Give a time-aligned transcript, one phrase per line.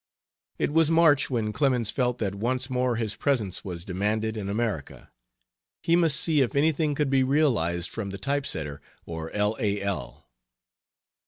[0.57, 5.11] It was March when Clemens felt that once more his presence was demanded in America.
[5.83, 9.55] He must see if anything could be realized from the type setter or L.
[9.59, 9.79] A.
[9.79, 10.27] L.